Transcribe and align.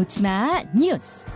놓치마 0.00 0.62
뉴스. 0.74 1.26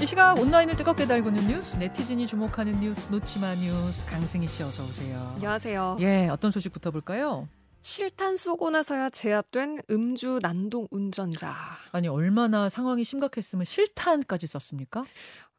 이 0.00 0.06
시각 0.06 0.38
온라인을 0.38 0.74
뜨겁게 0.74 1.06
달구는 1.06 1.48
뉴스, 1.48 1.76
네티즌이 1.76 2.26
주목하는 2.26 2.80
뉴스, 2.80 3.10
놓치마 3.10 3.56
뉴스, 3.56 4.06
강승희 4.06 4.48
씨 4.48 4.62
어서 4.62 4.82
오세요. 4.84 5.32
안녕하세요. 5.34 5.98
예, 6.00 6.28
어떤 6.28 6.50
소식부터 6.50 6.90
볼까요? 6.90 7.46
실탄 7.82 8.38
쏘고 8.38 8.70
나서야 8.70 9.10
제압된 9.10 9.82
음주 9.90 10.38
난동 10.40 10.88
운전자. 10.90 11.54
아니 11.92 12.08
얼마나 12.08 12.70
상황이 12.70 13.04
심각했으면 13.04 13.66
실탄까지 13.66 14.46
썼습니까? 14.46 15.04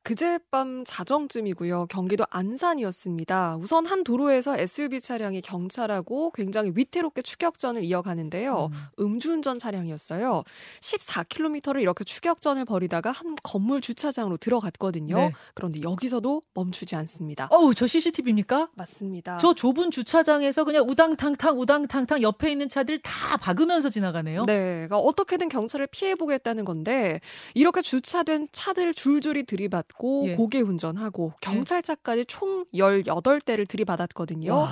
그제 0.03 0.39
밤 0.49 0.83
자정쯤이고요. 0.83 1.85
경기도 1.87 2.25
안산이었습니다. 2.29 3.57
우선 3.61 3.85
한 3.85 4.03
도로에서 4.03 4.57
SUV 4.57 4.99
차량이 4.99 5.41
경찰하고 5.41 6.31
굉장히 6.31 6.71
위태롭게 6.73 7.21
추격전을 7.21 7.83
이어가는데요. 7.83 8.69
음. 8.99 9.19
주운전 9.19 9.59
차량이었어요. 9.59 10.43
14km를 10.79 11.81
이렇게 11.81 12.03
추격전을 12.03 12.65
벌이다가 12.65 13.11
한 13.11 13.35
건물 13.43 13.79
주차장으로 13.81 14.37
들어갔거든요. 14.37 15.15
네. 15.15 15.31
그런데 15.53 15.81
여기서도 15.83 16.41
멈추지 16.55 16.95
않습니다. 16.95 17.47
어우, 17.51 17.75
저 17.75 17.85
CCTV입니까? 17.85 18.69
맞습니다. 18.73 19.37
저 19.37 19.53
좁은 19.53 19.91
주차장에서 19.91 20.63
그냥 20.63 20.89
우당탕탕 20.89 21.59
우당탕탕 21.59 22.23
옆에 22.23 22.51
있는 22.51 22.69
차들 22.69 22.99
다 22.99 23.37
박으면서 23.37 23.89
지나가네요. 23.89 24.45
네. 24.45 24.87
그러니까 24.87 24.97
어떻게든 24.97 25.49
경찰을 25.49 25.87
피해 25.87 26.15
보겠다는 26.15 26.65
건데 26.65 27.19
이렇게 27.53 27.83
주차된 27.83 28.47
차들 28.51 28.95
줄줄이 28.95 29.43
들이받 29.43 29.90
받고 29.91 30.25
예. 30.27 30.35
고개 30.35 30.61
운전하고 30.61 31.33
경찰차까지 31.41 32.25
총 32.25 32.65
18대를 32.73 33.67
들이받았거든요. 33.67 34.53
와. 34.53 34.69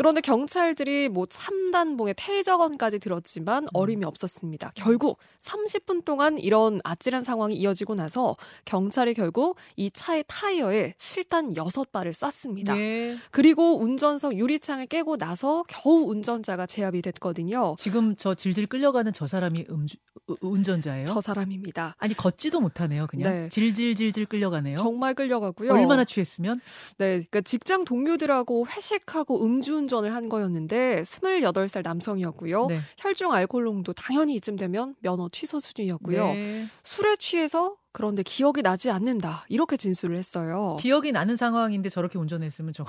그런데 0.00 0.22
경찰들이 0.22 1.10
뭐 1.10 1.26
참단봉에 1.26 2.14
퇴적원까지 2.16 3.00
들었지만 3.00 3.64
음. 3.64 3.68
어림이 3.74 4.06
없었습니다. 4.06 4.72
결국 4.74 5.18
30분 5.42 6.06
동안 6.06 6.38
이런 6.38 6.80
아찔한 6.84 7.22
상황이 7.22 7.54
이어지고 7.56 7.96
나서 7.96 8.34
경찰이 8.64 9.12
결국 9.12 9.56
이 9.76 9.90
차의 9.90 10.24
타이어에 10.26 10.94
실탄 10.96 11.52
6발을 11.52 12.14
쐈습니다. 12.14 12.72
네. 12.76 13.18
그리고 13.30 13.78
운전석 13.78 14.38
유리창을 14.38 14.86
깨고 14.86 15.18
나서 15.18 15.64
겨우 15.68 16.08
운전자가 16.08 16.64
제압이 16.64 17.02
됐거든요. 17.02 17.74
지금 17.76 18.16
저 18.16 18.34
질질 18.34 18.68
끌려가는 18.68 19.12
저 19.12 19.26
사람이 19.26 19.66
음주, 19.68 19.98
운전자예요? 20.40 21.04
저 21.08 21.20
사람입니다. 21.20 21.96
아니 21.98 22.14
걷지도 22.14 22.62
못하네요, 22.62 23.06
그냥. 23.06 23.30
네. 23.30 23.48
질질질질 23.50 24.24
끌려가네요. 24.24 24.78
정말 24.78 25.12
끌려가고요. 25.12 25.74
얼마나 25.74 26.06
취했으면? 26.06 26.62
네, 26.96 27.06
그러니까 27.16 27.42
직장 27.42 27.84
동료들하고 27.84 28.66
회식하고 28.66 29.44
음주운전 29.44 29.89
운전을 29.90 30.14
한 30.14 30.28
거였는데 30.28 31.02
28살 31.02 31.82
남성이었고요. 31.82 32.66
네. 32.66 32.78
혈중 32.98 33.32
알코올 33.32 33.64
농도 33.64 33.92
당연히 33.92 34.36
이쯤 34.36 34.54
되면 34.56 34.94
면허 35.00 35.28
취소 35.30 35.58
수준이었고요. 35.58 36.26
네. 36.26 36.66
술에 36.84 37.16
취해서 37.16 37.76
그런데 37.92 38.22
기억이 38.22 38.62
나지 38.62 38.88
않는다. 38.88 39.44
이렇게 39.48 39.76
진술을 39.76 40.16
했어요. 40.16 40.76
기억이 40.78 41.10
나는 41.10 41.34
상황인데 41.34 41.88
저렇게 41.88 42.18
운전했으면 42.18 42.72
저 42.72 42.84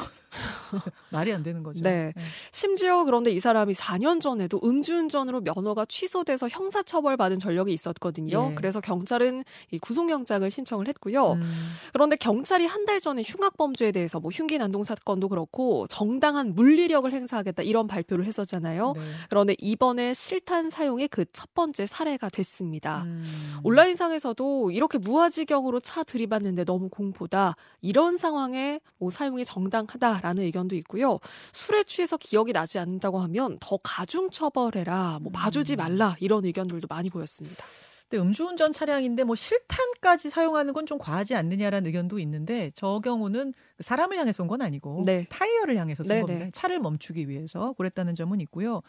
말이 1.09 1.33
안 1.33 1.41
되는 1.43 1.63
거죠. 1.63 1.81
네. 1.81 2.13
네. 2.15 2.23
심지어 2.51 3.03
그런데 3.03 3.31
이 3.31 3.39
사람이 3.39 3.73
4년 3.73 4.21
전에도 4.21 4.59
음주운전으로 4.63 5.41
면허가 5.41 5.85
취소돼서 5.85 6.47
형사처벌 6.47 7.17
받은 7.17 7.39
전력이 7.39 7.73
있었거든요. 7.73 8.49
네. 8.49 8.55
그래서 8.55 8.79
경찰은 8.79 9.43
이 9.71 9.79
구속영장을 9.79 10.49
신청을 10.49 10.87
했고요. 10.87 11.33
음. 11.33 11.71
그런데 11.93 12.15
경찰이 12.15 12.65
한 12.65 12.81
달 12.81 12.99
전에 12.99 13.21
흉악범죄에 13.23 13.91
대해서 13.91 14.19
뭐 14.19 14.31
흉기 14.33 14.57
난동 14.57 14.83
사건도 14.83 15.29
그렇고 15.29 15.85
정당한 15.87 16.55
물리력을 16.55 17.11
행사하겠다 17.13 17.61
이런 17.61 17.85
발표를 17.85 18.25
했었잖아요. 18.25 18.93
네. 18.95 19.01
그런데 19.29 19.55
이번에 19.59 20.13
실탄 20.13 20.69
사용의 20.69 21.07
그 21.07 21.25
첫 21.31 21.53
번째 21.53 21.85
사례가 21.85 22.29
됐습니다. 22.29 23.03
음. 23.03 23.23
온라인상에서도 23.63 24.71
이렇게 24.71 24.91
이렇게 24.91 24.97
무아지경으로 24.97 25.79
차 25.79 26.03
들이받는데 26.03 26.65
너무 26.65 26.89
공포다. 26.89 27.55
이런 27.81 28.17
상황에 28.17 28.81
뭐 28.97 29.09
사용이 29.09 29.45
정당하다라는 29.45 30.43
의견 30.43 30.60
도 30.67 30.75
있고요. 30.75 31.19
술에 31.53 31.83
취해서 31.83 32.17
기억이 32.17 32.53
나지 32.53 32.79
않는다고 32.79 33.19
하면 33.19 33.57
더 33.59 33.77
가중 33.83 34.29
처벌해라. 34.29 35.19
뭐 35.21 35.31
봐주지 35.31 35.75
음. 35.75 35.77
말라. 35.77 36.15
이런 36.19 36.45
의견들도 36.45 36.87
많이 36.89 37.09
보였습니다. 37.09 37.65
근데 38.09 38.21
음주운전 38.23 38.73
차량인데 38.73 39.23
뭐 39.23 39.35
실탄까지 39.35 40.29
사용하는 40.29 40.73
건 40.73 40.85
좀 40.85 40.97
과하지 40.97 41.35
않느냐라는 41.35 41.87
의견도 41.87 42.19
있는데 42.19 42.71
저 42.75 42.99
경우는 42.99 43.53
사람을 43.79 44.17
향해 44.17 44.33
쏜건 44.33 44.61
아니고 44.61 45.03
네. 45.05 45.25
타이어를 45.29 45.77
향해서 45.77 46.03
쏜 46.03 46.09
네네. 46.09 46.21
겁니다. 46.25 46.49
차를 46.53 46.79
멈추기 46.79 47.29
위해서 47.29 47.73
그랬다는 47.77 48.15
점은 48.15 48.41
있고요. 48.41 48.81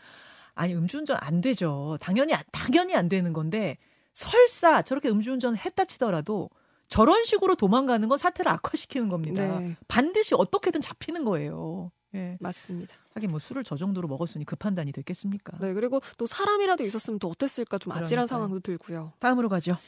아니 0.54 0.75
음주운전 0.75 1.19
안 1.21 1.41
되죠. 1.41 1.97
당연히 2.00 2.33
당연히 2.50 2.94
안 2.97 3.09
되는 3.09 3.33
건데 3.33 3.77
설사 4.15 4.83
저렇게 4.83 5.09
음주운전을 5.09 5.59
했다 5.59 5.84
치더라도 5.84 6.50
저런 6.92 7.25
식으로 7.25 7.54
도망가는 7.54 8.06
건 8.06 8.19
사태를 8.19 8.53
악화시키는 8.53 9.08
겁니다. 9.08 9.60
네. 9.60 9.76
반드시 9.88 10.34
어떻게든 10.34 10.82
잡히는 10.82 11.25
거예요. 11.25 11.91
예. 12.14 12.36
맞습니다. 12.38 12.94
하긴 13.14 13.30
뭐 13.30 13.38
술을 13.38 13.64
저 13.64 13.76
정도로 13.76 14.06
먹었으니 14.08 14.44
그 14.44 14.56
판단이 14.56 14.92
됐겠습니까? 14.92 15.56
네, 15.58 15.72
그리고 15.72 16.03
또 16.19 16.26
사람이라도 16.26 16.84
있었으면 16.84 17.19
또 17.19 17.28
어땠을까 17.30 17.78
좀 17.78 17.92
아찔한 17.92 18.06
그러니까요. 18.08 18.26
상황도 18.26 18.60
들고요. 18.60 19.14
다음으로 19.20 19.48
가죠. 19.48 19.78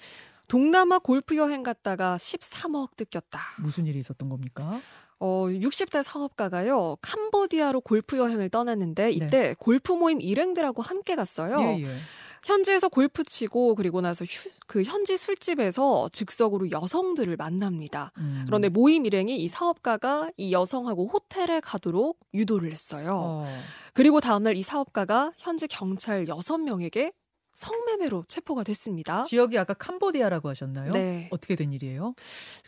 동남아 0.49 0.99
골프 0.99 1.37
여행 1.37 1.63
갔다가 1.63 2.17
13억 2.17 2.97
뜯겼다. 2.97 3.39
무슨 3.61 3.87
일이 3.87 3.99
있었던 3.99 4.29
겁니까? 4.31 4.81
어, 5.19 5.47
60대 5.49 6.03
사업가가요, 6.03 6.97
캄보디아로 7.01 7.81
골프 7.83 8.19
여행을 8.19 8.51
떠났는데, 8.51 9.13
이때 9.13 9.27
네. 9.29 9.55
골프 9.59 9.93
모임 9.93 10.21
일행들하고 10.21 10.83
함께 10.83 11.15
갔어요. 11.17 11.61
예, 11.61 11.83
예. 11.85 11.97
현지에서 12.45 12.89
골프 12.89 13.25
치고 13.25 13.75
그리고 13.75 14.01
나서 14.01 14.25
휴, 14.25 14.51
그 14.67 14.83
현지 14.83 15.17
술집에서 15.17 16.11
즉석으로 16.13 16.71
여성들을 16.71 17.37
만납니다. 17.37 18.13
음. 18.19 18.45
그런데 18.47 18.69
모임 18.69 19.07
일행이 19.07 19.37
이 19.37 19.49
사업가가 19.49 20.31
이 20.37 20.53
여성하고 20.53 21.09
호텔에 21.09 21.61
가도록 21.61 22.19
유도를 22.35 22.71
했어요. 22.73 23.11
어. 23.15 23.61
그리고 23.95 24.21
다음날 24.21 24.57
이 24.57 24.63
사업가가 24.63 25.33
현지 25.39 25.67
경찰 25.67 26.27
6명에게 26.27 27.13
성매매로 27.55 28.25
체포가 28.27 28.65
됐습니다. 28.65 29.23
지역이 29.23 29.59
아까 29.59 29.75
캄보디아라고 29.75 30.49
하셨나요? 30.49 30.93
네. 30.93 31.29
어떻게 31.31 31.55
된 31.55 31.73
일이에요? 31.73 32.15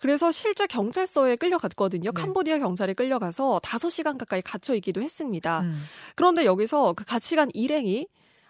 그래서 0.00 0.30
실제 0.30 0.66
경찰서에 0.66 1.36
끌려갔거든요. 1.36 2.12
네. 2.12 2.20
캄보디아 2.20 2.58
경찰에 2.58 2.94
끌려가서 2.94 3.60
5시간 3.62 4.16
가까이 4.16 4.42
갇혀 4.42 4.74
있기도 4.76 5.02
했습니다. 5.02 5.60
음. 5.62 5.82
그런데 6.14 6.44
여기서 6.44 6.94
그 6.94 7.04
같이 7.04 7.36
간 7.36 7.48
일행이 7.52 8.06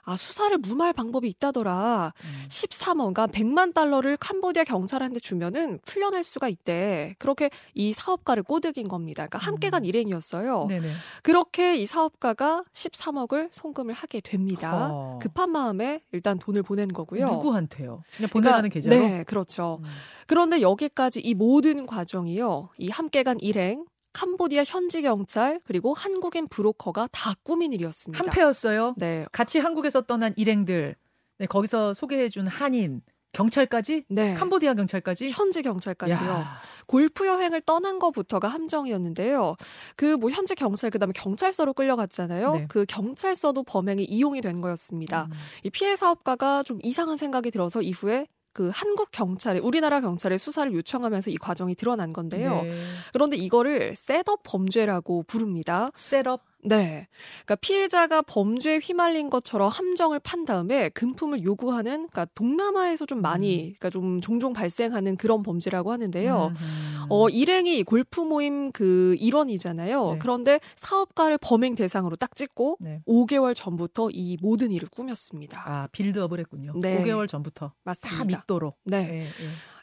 아, 0.07 0.17
수사를 0.17 0.57
무마할 0.59 0.93
방법이 0.93 1.29
있다더라. 1.29 2.13
음. 2.17 2.49
13억, 2.49 3.13
그러니까 3.13 3.27
100만 3.27 3.75
달러를 3.75 4.17
캄보디아 4.17 4.63
경찰한테 4.63 5.19
주면은 5.19 5.81
풀려날 5.85 6.23
수가 6.23 6.49
있대. 6.49 7.17
그렇게 7.19 7.51
이 7.75 7.93
사업가를 7.93 8.45
꼬드긴 8.45 8.87
겁니다. 8.87 9.27
그러니까 9.27 9.39
함께 9.39 9.69
간 9.69 9.83
음. 9.83 9.85
일행이었어요. 9.85 10.67
네네. 10.69 10.93
그렇게 11.23 11.77
이 11.77 11.87
사업가가 11.87 12.63
13억을 12.73 13.49
송금을 13.51 13.95
하게 13.95 14.21
됩니다. 14.21 14.89
어. 14.93 15.19
급한 15.21 15.51
마음에 15.51 16.01
일단 16.13 16.39
돈을 16.39 16.63
보낸 16.63 16.87
거고요. 16.87 17.27
누구한테요? 17.27 18.05
그냥 18.17 18.31
보내라는 18.31 18.71
그러니까, 18.71 18.75
계좌로? 18.75 18.97
네, 18.97 19.25
그렇죠. 19.25 19.81
음. 19.83 19.87
그런데 20.29 20.61
여기까지 20.61 21.21
이 21.21 21.35
모든 21.35 21.85
과정이요. 21.85 22.69
이 22.79 22.91
함께 22.91 23.25
간 23.25 23.39
일행, 23.41 23.85
캄보디아 24.17 24.65
현지 24.67 25.03
경찰 25.03 25.61
그리고 25.65 25.93
한국인 25.93 26.47
브로커가 26.49 27.09
다 27.13 27.35
꾸민 27.43 27.73
일이었습니다. 27.75 28.25
한패였어요. 28.25 28.95
네. 28.97 29.27
같이 29.31 29.59
한국에서 29.59 30.01
떠난 30.03 30.33
일행들, 30.37 30.97
네, 31.39 31.47
거기서 31.47 31.93
소개해준 31.93 32.47
한인, 32.47 33.03
경찰까지? 33.33 34.05
네. 34.09 34.33
캄보디아 34.33 34.73
경찰까지? 34.73 35.31
현지 35.31 35.61
경찰까지요. 35.61 36.27
야. 36.31 36.57
골프 36.87 37.27
여행을 37.27 37.61
떠난 37.61 37.99
것부터가 37.99 38.49
함정이었는데요. 38.49 39.57
그 39.97 40.17
뭐 40.17 40.31
현지 40.31 40.55
경찰 40.55 40.89
그다음에 40.91 41.13
경찰서로 41.15 41.75
끌려갔잖아요. 41.75 42.53
네. 42.55 42.67
그 42.71 42.87
경찰서도 42.89 43.65
범행이 43.65 44.05
이용이 44.05 44.41
된 44.41 44.63
거였습니다. 44.63 45.25
음. 45.25 45.33
이 45.65 45.69
피해 45.69 45.95
사업가가 45.95 46.63
좀 46.63 46.79
이상한 46.83 47.19
생각이 47.19 47.51
들어서 47.51 47.83
이후에 47.83 48.27
그 48.57 48.71
한국 48.73 49.11
경찰에 49.11 49.59
우리나라 49.59 50.01
경찰에 50.01 50.39
수사를 50.39 50.73
요청하면서 50.73 51.31
이 51.31 51.37
과정이 51.37 51.75
드러난 51.75 52.15
건데요. 52.15 52.63
네. 52.63 52.75
그런데 53.13 53.37
이거를 53.37 53.95
setup 53.95 54.45
범죄라고 54.45 55.25
부릅니다. 55.25 55.91
setup 55.95 56.41
네. 56.67 57.09
그러니까 57.45 57.57
피해자가 57.57 58.23
범죄에 58.23 58.79
휘말린 58.79 59.31
것처럼 59.31 59.69
함정을 59.69 60.19
판 60.21 60.45
다음에 60.45 60.89
금품을 60.91 61.43
요구하는 61.43 62.09
그러니까 62.09 62.27
동남아에서 62.35 63.07
좀 63.07 63.23
많이 63.23 63.57
음. 63.57 63.63
그러니까 63.79 63.91
좀 63.91 64.21
종종 64.21 64.53
발생하는 64.53 65.17
그런 65.17 65.43
범죄라고 65.43 65.93
하는데요. 65.93 66.53
음. 66.55 67.07
어, 67.09 67.29
일행이 67.29 67.83
골프 67.85 68.21
모임 68.21 68.73
그 68.73 69.17
일원이잖아요. 69.19 70.13
네. 70.13 70.19
그런데 70.19 70.61
사업가를 70.77 71.39
범행 71.39 71.75
대상으로 71.75 72.17
딱 72.17 72.35
찍고 72.35 72.79
네. 72.81 73.03
5개월 73.07 73.55
전부터 73.55 74.11
이 74.11 74.37
모든 74.41 74.73
일을 74.73 74.89
꾸몄습니다. 74.89 75.63
아, 75.65 75.89
build-up을 75.93 76.41
했군요. 76.41 76.73
네. 76.81 77.03
5개월 77.03 77.29
전부터 77.29 77.73
맞습니다. 77.85 78.19
다 78.19 78.25
믿도록. 78.25 78.79
네. 78.85 79.07
네. 79.07 79.27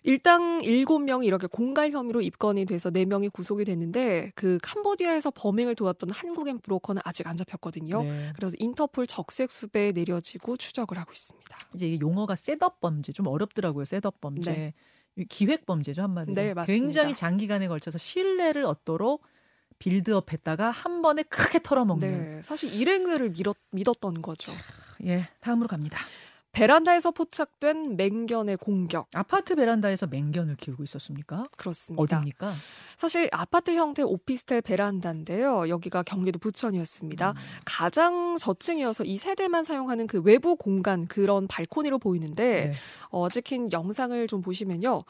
일당 0.03 0.59
7명이 0.59 1.25
이렇게 1.25 1.47
공갈 1.47 1.91
혐의로 1.91 2.21
입건이 2.21 2.65
돼서 2.65 2.91
4명이 2.91 3.31
구속이 3.31 3.63
됐는데 3.65 4.33
그 4.35 4.57
캄보디아에서 4.61 5.31
범행을 5.31 5.75
도왔던 5.75 6.09
한국인 6.11 6.59
브로커는 6.59 7.01
아직 7.05 7.25
안 7.27 7.37
잡혔거든요. 7.37 8.03
네. 8.03 8.31
그래서 8.35 8.55
인터폴 8.59 9.07
적색 9.07 9.49
수배에 9.49 9.93
내려지고 9.93 10.57
추적을 10.57 10.97
하고 10.97 11.11
있습니다. 11.13 11.57
이제 11.73 11.97
용어가 12.01 12.35
setup 12.35 12.81
범죄 12.81 13.13
좀 13.13 13.27
어렵더라고요. 13.27 13.85
setup 13.85 14.19
범죄. 14.19 14.51
네. 14.51 14.73
기획 15.29 15.65
범죄죠 15.65 16.01
한마디로. 16.01 16.35
네, 16.35 16.53
맞습니다. 16.53 16.83
굉장히 16.83 17.13
장기간에 17.13 17.67
걸쳐서 17.67 17.97
신뢰를 17.97 18.65
얻도록 18.65 19.23
빌드업 19.79 20.31
했다가 20.31 20.71
한 20.71 21.01
번에 21.01 21.23
크게 21.23 21.59
털어먹는. 21.61 22.35
네, 22.35 22.41
사실 22.41 22.73
일행들을 22.73 23.31
믿었, 23.31 23.55
믿었던 23.71 24.21
거죠. 24.21 24.51
예, 25.05 25.29
다음으로 25.39 25.67
갑니다. 25.67 25.99
베란다에서 26.53 27.09
포착된 27.11 27.97
맹견의 27.97 28.57
공격. 28.57 29.07
아파트 29.13 29.55
베란다에서 29.55 30.05
맹견을 30.05 30.55
키우고 30.55 30.83
있었습니까? 30.83 31.47
그렇습니다. 31.57 32.03
어디입니까? 32.03 32.53
사실 32.95 33.27
아파트 33.31 33.71
형태 33.75 34.03
오피스텔 34.03 34.61
베란다인데요. 34.61 35.67
여기가 35.67 36.03
경기도 36.03 36.37
부천이었습니다. 36.37 37.31
음. 37.31 37.35
가장 37.65 38.37
저층이어서 38.37 39.03
이 39.03 39.17
세대만 39.17 39.63
사용하는 39.63 40.05
그 40.05 40.21
외부 40.21 40.55
공간 40.55 41.07
그런 41.07 41.47
발코니로 41.47 41.97
보이는데 41.97 42.65
네. 42.67 42.71
어, 43.09 43.29
찍힌 43.29 43.71
영상을 43.71 44.27
좀 44.27 44.41
보시면요. 44.41 45.03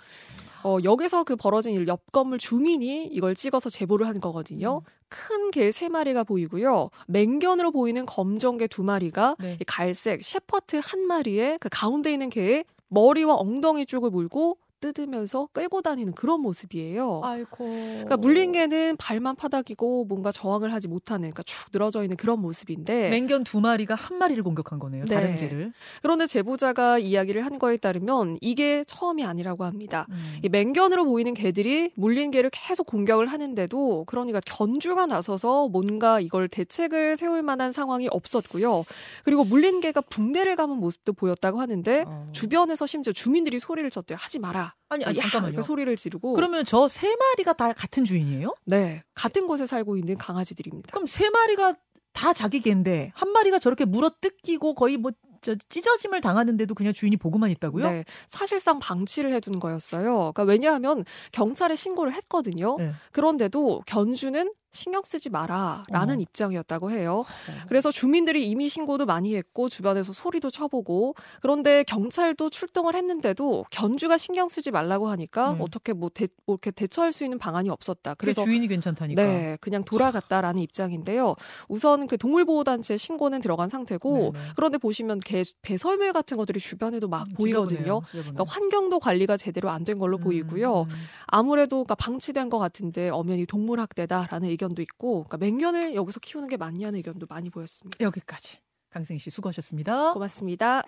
어, 0.63 0.77
여기서 0.81 1.25
그 1.25 1.35
벌어진 1.35 1.73
일 1.73 1.83
옆 1.89 2.09
건물 2.13 2.37
주민이 2.37 3.07
이걸 3.07 3.35
찍어서 3.35 3.69
제보를 3.69 4.07
한 4.07 4.21
거거든요. 4.21 4.77
음. 4.77 5.02
큰 5.13 5.51
개 5.51 5.71
세 5.71 5.89
마리가 5.89 6.23
보이고요. 6.23 6.89
맹견으로 7.07 7.71
보이는 7.71 8.05
검정 8.05 8.57
개 8.57 8.67
두 8.67 8.81
마리가 8.83 9.35
네. 9.39 9.57
갈색 9.67 10.23
셰퍼트 10.23 10.81
한 10.83 11.01
마리에 11.07 11.57
그 11.61 11.69
가운데 11.71 12.11
있는 12.11 12.29
개의 12.29 12.65
머리와 12.89 13.35
엉덩이 13.35 13.85
쪽을 13.85 14.09
물고 14.09 14.57
뜯으면서 14.83 15.47
끌고 15.53 15.81
다니는 15.81 16.13
그런 16.13 16.41
모습이에요. 16.41 17.21
아이고. 17.23 17.57
그러니까 17.57 18.17
물린 18.17 18.51
개는 18.51 18.97
발만 18.97 19.37
파닥이고 19.37 20.05
뭔가 20.05 20.31
저항을 20.33 20.73
하지 20.73 20.89
못하는 20.89 21.21
그러니까 21.21 21.43
축 21.43 21.69
늘어져 21.71 22.03
있는 22.03 22.17
그런 22.17 22.39
모습인데 22.39 23.09
맹견 23.09 23.45
두 23.45 23.61
마리가 23.61 23.95
한 23.95 24.17
마리를 24.17 24.43
공격한 24.43 24.79
거네요. 24.79 25.05
네. 25.05 25.15
다른 25.15 25.37
개를. 25.37 25.71
그런데 26.01 26.25
제보자가 26.25 26.99
이야기를 26.99 27.45
한 27.45 27.59
거에 27.59 27.77
따르면 27.77 28.39
이게 28.41 28.83
처음이 28.85 29.23
아니라고 29.23 29.63
합니다. 29.63 30.05
음. 30.09 30.39
이 30.43 30.49
맹견으로 30.49 31.05
보이는 31.05 31.33
개들이 31.33 31.91
물린 31.95 32.31
개를 32.31 32.49
계속 32.51 32.85
공격을 32.87 33.27
하는데도 33.27 34.03
그러니까 34.05 34.41
견주가 34.45 35.05
나서서 35.05 35.69
뭔가 35.69 36.19
이걸 36.19 36.49
대책을 36.49 37.15
세울 37.15 37.41
만한 37.41 37.71
상황이 37.71 38.09
없었고요. 38.11 38.83
그리고 39.23 39.45
물린 39.45 39.79
개가 39.79 40.01
붕대를 40.01 40.57
감은 40.57 40.77
모습도 40.77 41.13
보였다고 41.13 41.61
하는데 41.61 42.03
어. 42.05 42.29
주변에서 42.33 42.85
심지어 42.85 43.13
주민들이 43.13 43.59
소리를 43.59 43.89
쳤대요. 43.89 44.17
하지 44.19 44.39
마라. 44.39 44.72
아니, 44.89 45.03
아니 45.05 45.15
잠깐만요. 45.15 45.61
소리를 45.61 45.95
지르고 45.95 46.33
그러면 46.33 46.63
저 46.65 46.87
세 46.87 47.15
마리가 47.15 47.53
다 47.53 47.73
같은 47.73 48.05
주인이에요? 48.05 48.53
네, 48.65 49.03
같은 49.15 49.47
곳에 49.47 49.65
살고 49.65 49.97
있는 49.97 50.17
강아지들입니다. 50.17 50.91
그럼 50.91 51.07
세 51.07 51.29
마리가 51.29 51.73
다 52.13 52.33
자기 52.33 52.59
개인데 52.59 53.11
한 53.15 53.31
마리가 53.31 53.57
저렇게 53.59 53.85
물어 53.85 54.11
뜯기고 54.21 54.75
거의 54.75 54.97
뭐저 54.97 55.55
찢어짐을 55.69 56.21
당하는데도 56.21 56.75
그냥 56.75 56.93
주인이 56.93 57.17
보고만 57.17 57.49
있다고요? 57.49 57.89
네, 57.89 58.05
사실상 58.27 58.77
방치를 58.79 59.33
해둔 59.33 59.59
거였어요. 59.59 60.31
그러니까 60.33 60.43
왜냐하면 60.43 61.05
경찰에 61.31 61.75
신고를 61.75 62.13
했거든요. 62.13 62.77
네. 62.77 62.91
그런데도 63.11 63.81
견주는 63.87 64.53
신경 64.73 65.03
쓰지 65.05 65.29
마라라는 65.29 66.17
어. 66.17 66.19
입장이었다고 66.19 66.89
해요. 66.91 67.19
어. 67.19 67.65
그래서 67.67 67.91
주민들이 67.91 68.49
이미 68.49 68.67
신고도 68.67 69.05
많이 69.05 69.35
했고 69.35 69.69
주변에서 69.69 70.13
소리도 70.13 70.49
쳐보고 70.49 71.13
그런데 71.41 71.83
경찰도 71.83 72.49
출동을 72.49 72.95
했는데도 72.95 73.65
견주가 73.69 74.17
신경 74.17 74.49
쓰지 74.49 74.71
말라고 74.71 75.09
하니까 75.09 75.51
음. 75.51 75.61
어떻게 75.61 75.93
뭐, 75.93 76.09
대, 76.09 76.27
뭐 76.47 76.55
이렇게 76.55 76.71
대처할 76.71 77.13
수 77.13 77.23
있는 77.23 77.37
방안이 77.37 77.69
없었다. 77.69 78.15
그래서 78.15 78.43
주인이 78.43 78.67
괜찮다니까. 78.67 79.21
네, 79.23 79.57
그냥 79.61 79.83
돌아갔다라는 79.83 80.59
입장인데요. 80.61 81.35
우선 81.69 82.07
그 82.07 82.17
동물보호단체 82.17 82.97
신고는 82.97 83.41
들어간 83.41 83.69
상태고 83.69 84.33
네네. 84.33 84.45
그런데 84.55 84.77
보시면 84.79 85.19
개 85.19 85.43
배설물 85.61 86.13
같은 86.13 86.35
것들이 86.35 86.59
주변에도 86.59 87.07
막 87.07 87.27
음, 87.27 87.33
보이거든요. 87.35 88.01
그러니까 88.11 88.43
환경도 88.47 88.99
관리가 88.99 89.37
제대로 89.37 89.69
안 89.69 89.83
된 89.83 89.99
걸로 89.99 90.15
음. 90.17 90.21
보이고요. 90.23 90.87
아무래도 91.27 91.83
그러니까 91.83 91.95
방치된 91.95 92.49
것 92.49 92.57
같은데 92.57 93.09
엄연히 93.09 93.45
동물 93.45 93.79
학대다라는 93.81 94.47
의견. 94.49 94.62
의견도 94.63 94.81
있고 94.83 95.25
그러니까 95.25 95.37
맹견을 95.37 95.95
여기서 95.95 96.19
키우는 96.19 96.47
게 96.47 96.57
맞냐는 96.57 96.95
의견도 96.95 97.25
많이 97.29 97.49
보였습니다. 97.49 97.97
여기까지 97.99 98.57
강승희 98.89 99.19
씨 99.19 99.29
수고하셨습니다. 99.29 100.13
고맙습니다. 100.13 100.83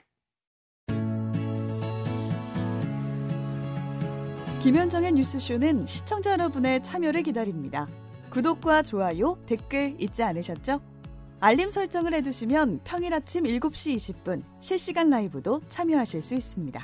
김현정의 4.61 5.11
뉴스쇼는 5.11 5.85
시청자 5.85 6.31
여러분의 6.31 6.81
참여를 6.81 7.21
기다립니다. 7.23 7.87
구독과 8.31 8.81
좋아요, 8.81 9.37
댓글 9.45 9.95
잊지 9.99 10.23
않으셨죠? 10.23 10.81
알림 11.39 11.69
설정을 11.69 12.13
해두시면 12.15 12.81
평일 12.83 13.13
아침 13.13 13.43
7시 13.43 13.95
20분 13.95 14.43
실시간 14.59 15.09
라이브도 15.09 15.61
참여하실 15.69 16.21
수 16.23 16.33
있습니다. 16.33 16.83